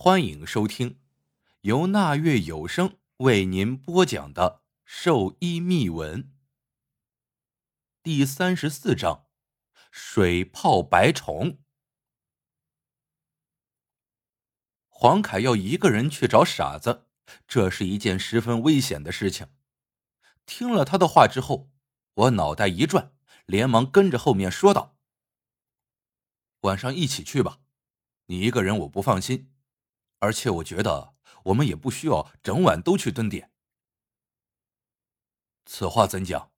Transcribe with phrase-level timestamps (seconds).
[0.00, 1.00] 欢迎收听
[1.62, 6.22] 由那月有声为您播讲的《兽医秘闻》
[8.00, 9.26] 第三十四章：
[9.90, 11.58] 水泡白虫。
[14.88, 17.08] 黄凯要一个人去找傻子，
[17.48, 19.48] 这是一件十分危险的事情。
[20.46, 21.72] 听了他的话之后，
[22.14, 23.12] 我脑袋一转，
[23.46, 24.96] 连忙跟着后面说道
[26.62, 27.58] ：“晚上一起去吧，
[28.26, 29.52] 你一个人我不放心。”
[30.20, 31.14] 而且我觉得
[31.44, 33.52] 我们也不需要整晚都去蹲点。
[35.64, 36.50] 此话怎讲？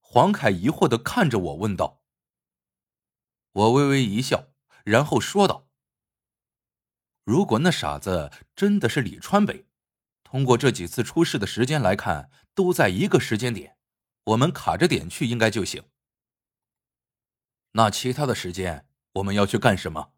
[0.00, 2.02] 黄凯疑惑的看着我问道。
[3.52, 4.52] 我微微一笑，
[4.84, 5.68] 然后说道
[7.24, 9.66] ：“如果那傻子真的是李川北，
[10.22, 13.76] 通过这几次出事的时间来看，都在一个时间点，
[14.24, 15.84] 我们卡着点去应该就行。
[17.72, 20.12] 那其他的时间我们要去干什么？”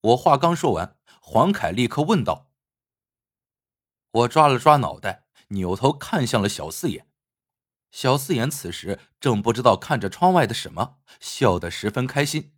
[0.00, 2.52] 我话刚说完，黄凯立刻问道
[4.12, 7.08] ：“我抓了抓脑袋，扭头看向了小四眼。
[7.90, 12.54] 小四眼此时正不知道看着窗外的什么，笑得十分开心。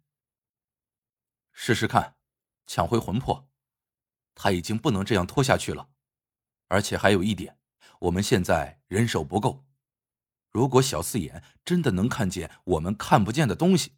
[1.53, 2.17] 试试看，
[2.67, 3.49] 抢回魂魄。
[4.35, 5.89] 他已经不能这样拖下去了。
[6.69, 7.59] 而且还有一点，
[8.01, 9.65] 我们现在人手不够。
[10.51, 13.97] 如果小四眼真的能看见我们看不见的东西，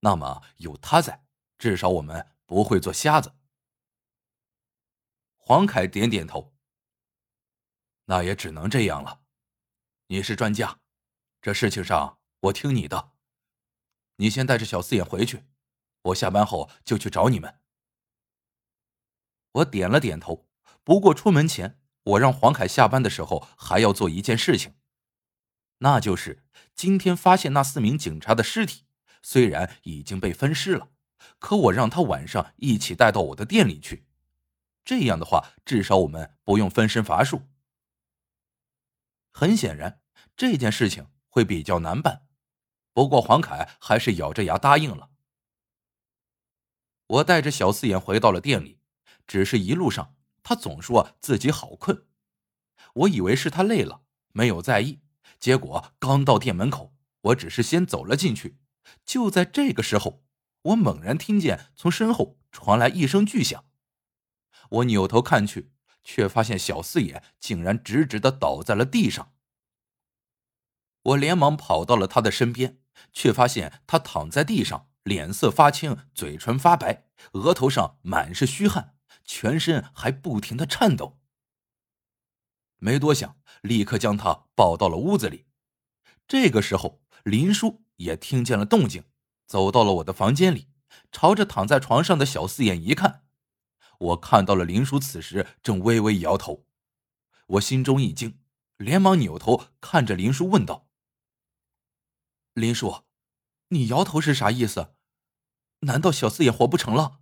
[0.00, 1.26] 那么有他在，
[1.58, 3.34] 至少我们……”不会做瞎子。
[5.36, 6.56] 黄凯点点头。
[8.06, 9.20] 那也只能这样了。
[10.06, 10.80] 你是专家，
[11.42, 13.12] 这事情上我听你的。
[14.16, 15.44] 你先带着小四眼回去，
[16.00, 17.60] 我下班后就去找你们。
[19.52, 20.48] 我点了点头。
[20.82, 24.74] 不过出门前，我让黄凯下班的时候还要做一件事情，
[25.80, 28.86] 那就是今天发现那四名警察的尸体，
[29.22, 30.90] 虽然已经被分尸了。
[31.38, 34.06] 可我让他晚上一起带到我的店里去，
[34.84, 37.42] 这样的话，至少我们不用分身乏术。
[39.32, 40.00] 很显然，
[40.36, 42.26] 这件事情会比较难办，
[42.92, 45.10] 不过黄凯还是咬着牙答应了。
[47.06, 48.80] 我带着小四眼回到了店里，
[49.26, 52.06] 只是一路上他总说自己好困，
[52.94, 54.02] 我以为是他累了，
[54.32, 55.00] 没有在意。
[55.38, 58.58] 结果刚到店门口，我只是先走了进去，
[59.04, 60.24] 就在这个时候。
[60.62, 63.64] 我猛然听见从身后传来一声巨响，
[64.70, 69.34] 我扭头看去，却发现小四眼竟然直直的倒在了地上。
[71.02, 72.80] 我连忙跑到了他的身边，
[73.12, 81.18] 却发现他躺在地上，脸色发青，嘴唇发白，额头上满是虚汗，全身还不停的颤抖。
[82.78, 85.46] 没多想，立刻将他抱到了屋子里。
[86.26, 89.04] 这个时候，林叔也听见了动静。
[89.48, 90.68] 走到了我的房间里，
[91.10, 93.24] 朝着躺在床上的小四眼一看，
[93.98, 96.66] 我看到了林叔此时正微微摇头，
[97.46, 98.38] 我心中一惊，
[98.76, 100.86] 连忙扭头看着林叔问道
[102.52, 103.04] ：“林叔，
[103.68, 104.94] 你摇头是啥意思？
[105.80, 107.20] 难道小四眼活不成了？”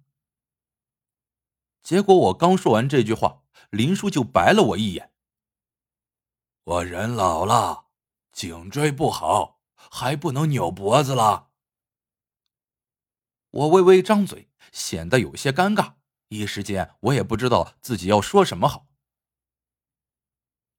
[1.84, 5.12] 结果我刚说完这句话，林叔就白了我一眼
[6.64, 7.86] ：“我人老了，
[8.32, 11.50] 颈椎不好，还不能扭脖子了。”
[13.56, 15.94] 我微微张嘴，显得有些尴尬，
[16.28, 18.86] 一时间我也不知道自己要说什么好。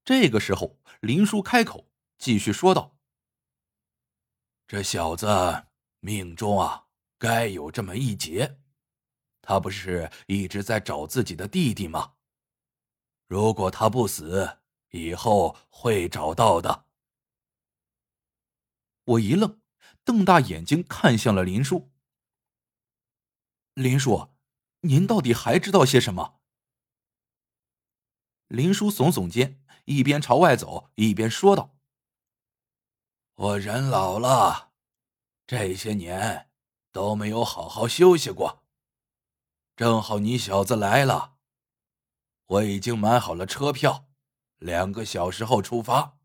[0.05, 1.89] 这个时候，林叔开口
[2.19, 2.95] 继续说道
[4.67, 5.25] ：“这小子
[6.01, 6.85] 命中啊，
[7.17, 8.59] 该有这么一劫。
[9.41, 12.13] 他不是一直在找自己的弟弟吗？
[13.25, 14.59] 如果他不死，
[14.91, 16.85] 以后会找到的。”
[19.03, 19.59] 我一愣，
[20.03, 21.89] 瞪大眼睛看向了林叔。
[23.77, 24.29] 林叔，
[24.79, 26.39] 您到底还知道些什么？
[28.47, 31.77] 林叔耸耸肩，一边朝外走，一边说道
[33.37, 34.71] ：“我人老了，
[35.45, 36.49] 这些年
[36.91, 38.63] 都没有好好休息过。
[39.75, 41.35] 正好你小子来了，
[42.47, 44.09] 我已经买好了车票，
[44.57, 46.17] 两个小时后出发，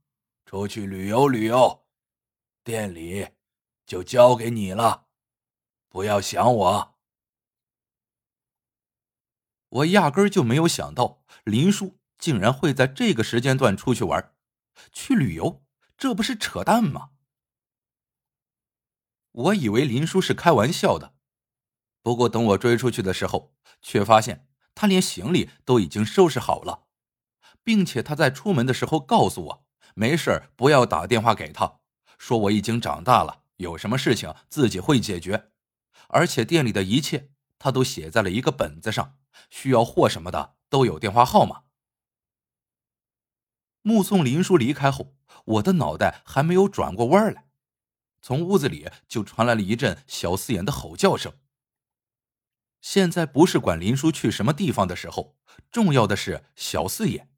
[0.47, 1.87] 出去旅游旅游。
[2.65, 3.29] 店里
[3.85, 5.09] 就交给你了，
[5.91, 6.92] 不要想我。”
[9.73, 14.35] 我压根就没有想到林叔竟然会在这个时间段出去玩，
[14.93, 15.65] 去旅游，
[15.97, 17.11] 这不是扯淡吗？
[19.31, 21.15] 我以为林叔是开玩笑的，
[22.03, 26.85] 不过等我追出去的时候，却发现他连行李都已经收拾好了，
[27.65, 31.81] 并且他在出门的时候告诉我，没事不要打电话给他，
[32.19, 35.51] 说我已经长大了，有什么事情自己会解决，
[36.09, 37.31] 而且店里的一切。
[37.63, 39.17] 他都写在了一个本子上，
[39.49, 41.63] 需要货什么的都有电话号码。
[43.83, 45.15] 目送林叔离开后，
[45.45, 47.49] 我的脑袋还没有转过弯来，
[48.21, 51.39] 从屋子里就传来了一阵小四眼的吼叫声。
[52.81, 55.37] 现在不是管林叔去什么地方的时候，
[55.71, 57.31] 重要的是小四眼。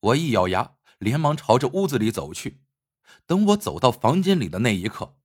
[0.00, 2.62] 我一咬牙，连忙朝着屋子里走去。
[3.26, 5.18] 等我走到房间里的那一刻，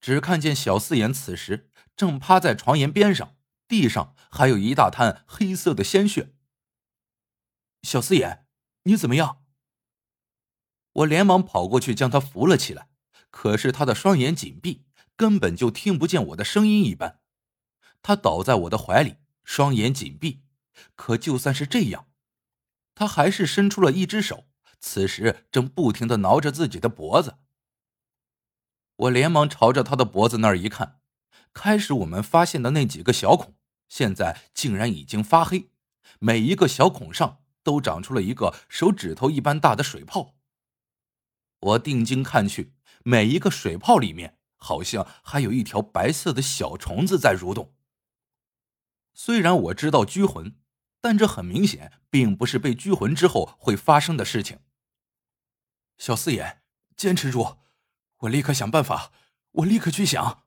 [0.00, 3.36] 只看见小四眼此时正趴在床沿边上，
[3.68, 6.34] 地上还有一大滩黑色的鲜血。
[7.82, 8.46] 小四眼，
[8.84, 9.44] 你怎么样？
[10.92, 12.88] 我连忙跑过去将他扶了起来，
[13.30, 14.84] 可是他的双眼紧闭，
[15.16, 17.20] 根本就听不见我的声音一般。
[18.02, 20.42] 他倒在我的怀里，双眼紧闭。
[20.94, 22.08] 可就算是这样，
[22.94, 24.46] 他还是伸出了一只手，
[24.80, 27.38] 此时正不停的挠着自己的脖子。
[28.96, 31.00] 我连忙朝着他的脖子那儿一看，
[31.52, 33.54] 开始我们发现的那几个小孔，
[33.88, 35.70] 现在竟然已经发黑，
[36.18, 40.34] 每一个小孔上都长出了一个手指头一般大的水泡。
[41.60, 47.74] 我定睛看去，每一个水泡里面好像还有一条白色的小虫子在蠕动。
[49.14, 50.56] 虽然我知道拘魂，
[51.00, 54.60] 但这很明显并不是被拘魂之后会发生的事情。
[55.98, 56.62] 小四眼，
[56.96, 57.58] 坚持住，
[58.20, 59.12] 我立刻想办法，
[59.52, 60.44] 我立刻去想。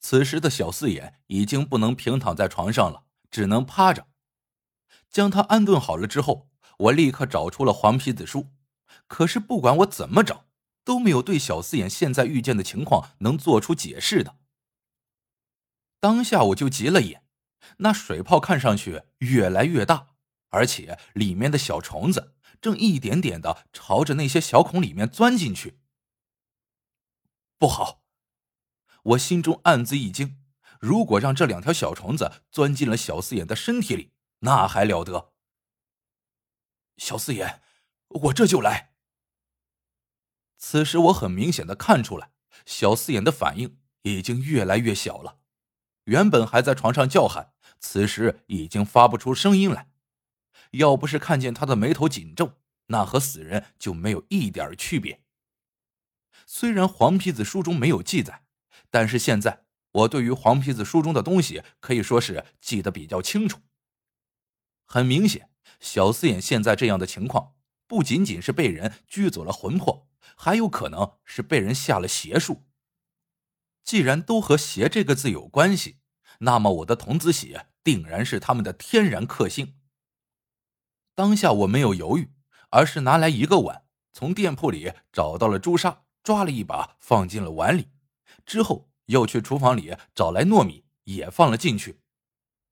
[0.00, 4.08] 此时的小四眼已经不能平躺在床上了，只能趴着。
[5.10, 6.48] 将他安顿好了之后，
[6.78, 8.48] 我立刻找出了黄皮子书，
[9.06, 10.46] 可是不管我怎么找，
[10.84, 14.38] 都没有对小四眼现在遇见的情况能做出解释的。
[16.00, 17.24] 当下我就急了眼，
[17.78, 20.14] 那水泡看上去越来越大，
[20.48, 25.78] 而且里面的小虫子正一点点的朝着那些小孔里面钻进去。
[27.58, 27.99] 不好！
[29.02, 30.38] 我心中暗自一惊，
[30.78, 35.32] 如果让这两条小虫子钻进了小四眼的身体里，那还了得！
[36.96, 37.62] 小四眼，
[38.08, 38.94] 我这就来。
[40.58, 42.32] 此时我很明显的看出来，
[42.66, 45.38] 小四眼的反应已经越来越小了。
[46.04, 49.90] 原本还在床上叫喊，此时已经发不出声音来。
[50.72, 55.24] 要不是看见他的眉头紧皱，那和死人就没有一点区别。
[56.46, 58.44] 虽然黄皮子书中没有记载，
[58.90, 63.60] 但是现在我对于黄皮子书中的东西可以说是记得比较清楚。
[64.84, 67.54] 很明显，小四眼现在这样的情况，
[67.86, 72.66] 不仅仅是被人拘走了魂魄，还有可能是被人下了邪术。
[73.82, 75.98] 既然都和“邪”这个字有关系，
[76.40, 79.76] 那么我的童子血定然是他们的天然克星。
[81.14, 82.32] 当下我没有犹豫，
[82.70, 87.88] 而是拿来一个碗，从店铺里找到了朱砂，抓了一把放进了碗里，
[88.50, 92.00] 之后又去厨房里找来糯米，也放了进去。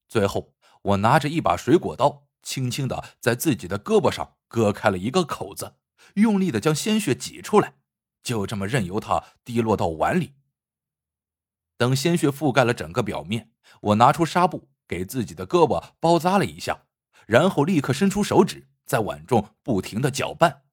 [0.08, 0.52] 最后，
[0.82, 5.76] 我拿着一把水果刀，轻轻的在自己的胳膊上割开了一个口子，
[6.14, 7.74] 用力的将鲜血挤出来，
[8.24, 10.34] 就这么任由它滴落到碗里。
[11.76, 13.52] 等鲜血覆盖了整个表面，
[13.82, 16.86] 我拿出纱布给自己的胳膊包扎了一下，
[17.24, 20.64] 然后立刻伸出手指在碗中不停的搅拌。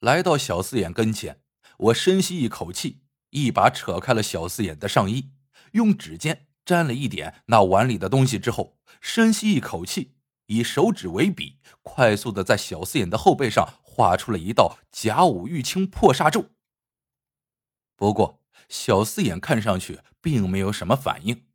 [0.00, 1.42] 来到小四眼跟前，
[1.76, 5.30] 我深吸一口气，一把扯开了小四眼的上衣，
[5.72, 16.50] 用指尖沾了一点那碗里的东西之后，深吸一口气，以手指为笔，快速的在小四眼的后背上画出了一道甲午玉清破煞咒。
[17.96, 18.38] 不过。
[18.68, 21.46] 小四眼看上去并没有什么反应，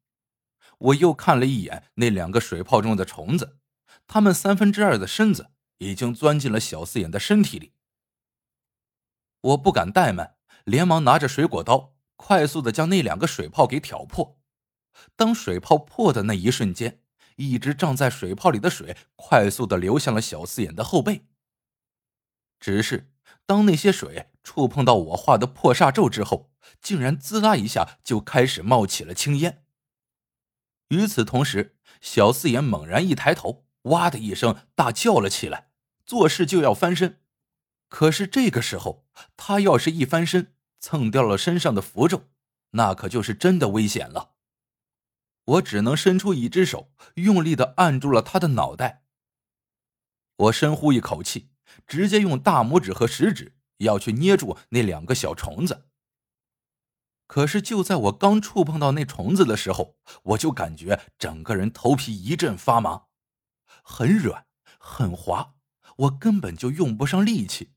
[0.79, 3.59] 我又看了一眼那两个水泡中的虫子，
[4.07, 7.74] 它们三分之二的身子已经钻进了小四眼的身体里。
[9.41, 14.39] 我不敢怠慢，连忙拿着水果刀，快速的将那两个水泡给挑破。
[15.15, 17.01] 当水泡破的那一瞬间，
[17.36, 21.25] 一直胀在水泡里的水快速的流向了小四眼的后背。
[22.60, 23.12] 只是
[23.46, 26.51] 当那些水触碰到我画的破煞咒之后，
[26.82, 29.65] 竟然滋啦一下就开始冒起了青烟。
[30.89, 35.72] 与此同时，小四眼猛然一抬头，哇的一声大叫了起来，
[36.05, 37.22] 做事就要翻身。
[37.93, 39.05] 可是这个时候，
[39.38, 42.23] 他要是一翻身蹭掉了身上的符咒，
[42.71, 44.31] 那可就是真的危险了。
[45.45, 49.03] 我只能伸出一只手，用力的按住了他的脑袋。
[50.38, 51.51] 我深呼一口气，
[51.85, 55.85] 直接用大拇指和食指要去捏住那两个小虫子。
[57.27, 63.03] 可是，就在我刚触碰到那虫子的时候，我就感觉整个人头皮一阵发麻，
[63.83, 64.47] 很软，
[64.79, 65.53] 很滑，
[65.97, 67.69] 我根本就用不上力气。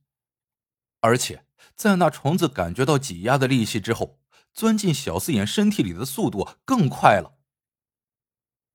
[1.07, 1.47] 而且，
[1.77, 4.19] 在那虫子感觉到挤压的力气之后，
[4.53, 7.39] 钻进小四眼身体里的速度更快了。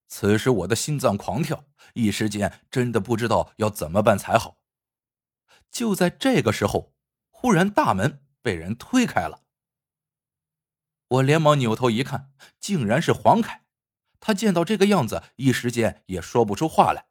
[0.07, 4.59] 此时我的心脏狂跳，一时间真的不知道要怎么办才好。
[5.69, 6.93] 就在这个时候，
[7.29, 9.41] 忽然大门被人推开了。
[11.09, 13.65] 我连忙扭头一看，竟然是黄凯。
[14.21, 17.07] 他见到这个样子，一时间也说不出话来。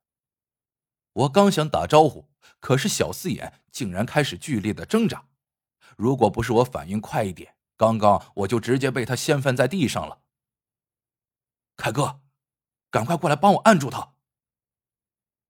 [1.13, 5.27] 我刚想打招呼，可是小四眼竟然开始剧烈的挣扎。
[5.97, 10.21] 如果不是我反应快一点，刚刚我就直接被他掀翻在地上了。
[11.77, 12.21] 凯哥。
[12.93, 14.15] 赶快过来帮我按住他！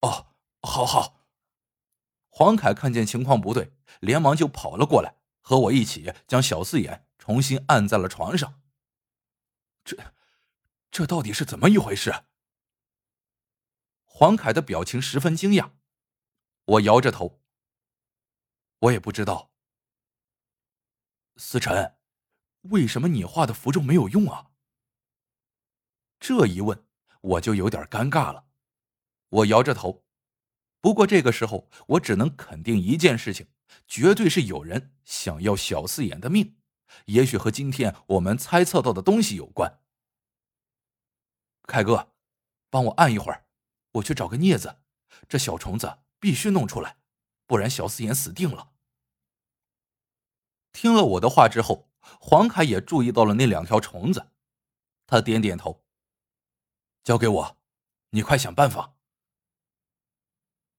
[0.03, 0.27] 哦，
[0.61, 1.25] 好好。
[2.29, 8.61] 黄凯看见情况不对，连忙就跑了过来，和我一起将小四眼重新按在了床上。
[9.83, 9.97] 这，
[10.91, 12.13] 这到底是怎么一回事？
[14.21, 15.71] 黄凯的表情十分惊讶。
[16.67, 17.41] 我摇着头，
[18.81, 19.51] 我也不知道。
[21.37, 21.97] 思辰，
[22.65, 24.51] 为什么你画的符咒没有用啊？
[26.19, 26.85] 这一问。
[27.23, 28.47] 我就有点尴尬了，
[29.29, 30.05] 我摇着头。
[30.81, 33.49] 不过这个时候，我只能肯定一件事情：
[33.87, 36.59] 绝对是有人想要小四眼的命，
[37.07, 39.81] 也许和今天我们猜测到的东西有关。
[41.63, 42.15] 凯哥，
[42.69, 43.47] 帮我按一会儿，
[43.93, 44.81] 我去找个镊子，
[45.29, 46.99] 这小虫子必须弄出来，
[47.47, 48.73] 不然小四眼死定了。
[50.73, 54.31] 听了我的话之后，黄凯也注意到了那两条虫子，
[55.07, 55.85] 他点点头。
[57.03, 57.59] 交给我，
[58.11, 58.95] 你快想办法。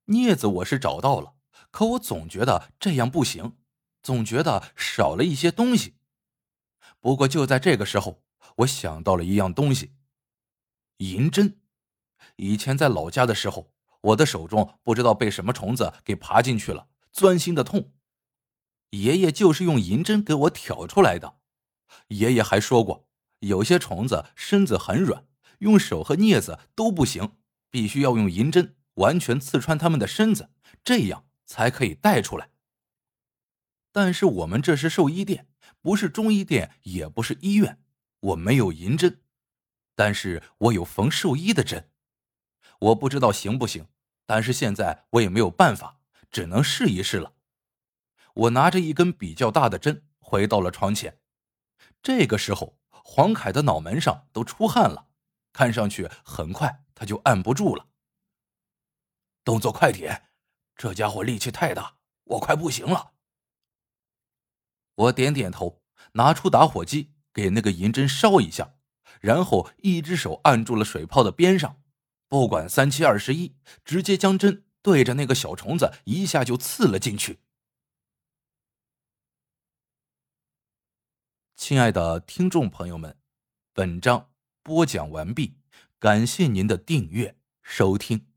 [0.05, 1.35] 镊子我是找到了，
[1.69, 3.57] 可我总觉得这样不行，
[4.01, 5.97] 总觉得少了一些东西。
[6.99, 8.23] 不过就在这个时候，
[8.57, 9.95] 我想到了一样东西——
[10.97, 11.60] 银针。
[12.41, 13.71] 以前在老家的时候，
[14.01, 17.93] 我的手中不知道被什么虫子给爬进去了，钻心的痛。
[18.89, 21.35] 爷爷就是用银针给我挑出来的。
[22.07, 23.07] 爷爷还说过，
[23.41, 25.27] 有些虫子身子很软。
[25.59, 27.37] 用手和镊子都不行，
[27.69, 30.49] 必须要用银针完全刺穿他们的身子，
[30.83, 32.49] 这样才可以带出来。
[33.91, 35.47] 但是我们这是兽医店，
[35.79, 37.79] 不是中医店，也不是医院，
[38.19, 39.21] 我没有银针，
[39.95, 41.90] 但是我有缝兽医的针。
[42.81, 43.87] 我不知道行不行，
[44.25, 45.99] 但是现在我也没有办法，
[46.31, 47.33] 只能试一试了。
[48.33, 51.19] 我拿着一根比较大的针回到了床前，
[52.01, 55.09] 这个时候黄凯的脑门上都出汗了。
[55.53, 57.87] 看上去很快，他就按不住了。
[59.43, 60.29] 动作快点，
[60.75, 63.11] 这家伙力气太大，我快不行了。
[64.95, 65.83] 我点点头，
[66.13, 68.75] 拿出打火机给那个银针烧一下，
[69.19, 71.80] 然后一只手按住了水泡的边上，
[72.31, 77.39] 不管三七二十一，直接将针对着那个小虫子一下就刺了进去。
[81.57, 83.17] 亲爱的听众朋友们，
[83.73, 84.29] 本章。
[84.63, 85.57] 播讲完毕，
[85.99, 88.30] 感谢您的订阅收听。